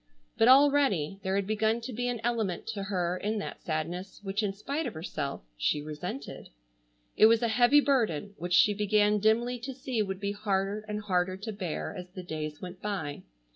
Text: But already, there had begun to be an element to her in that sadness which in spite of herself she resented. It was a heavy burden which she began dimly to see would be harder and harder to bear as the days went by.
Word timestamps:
But 0.35 0.47
already, 0.47 1.19
there 1.21 1.35
had 1.35 1.45
begun 1.45 1.79
to 1.81 1.93
be 1.93 2.07
an 2.07 2.21
element 2.23 2.65
to 2.69 2.81
her 2.81 3.17
in 3.17 3.37
that 3.37 3.61
sadness 3.61 4.19
which 4.23 4.41
in 4.41 4.51
spite 4.51 4.87
of 4.87 4.95
herself 4.95 5.41
she 5.55 5.79
resented. 5.79 6.49
It 7.15 7.27
was 7.27 7.43
a 7.43 7.47
heavy 7.47 7.81
burden 7.81 8.33
which 8.39 8.53
she 8.53 8.73
began 8.73 9.19
dimly 9.19 9.59
to 9.59 9.75
see 9.75 10.01
would 10.01 10.19
be 10.19 10.31
harder 10.31 10.83
and 10.87 11.01
harder 11.01 11.37
to 11.37 11.51
bear 11.53 11.93
as 11.95 12.09
the 12.09 12.23
days 12.23 12.59
went 12.63 12.81
by. 12.81 13.21